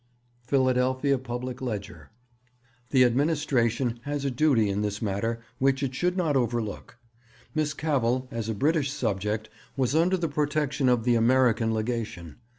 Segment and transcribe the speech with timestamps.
[0.41, 2.09] Philadelphia Public Ledger.
[2.89, 6.97] 'The Administration has a duty in this matter which it should not overlook.
[7.53, 12.37] Miss Cavell, as a British subject, was under the protection of the American Legation.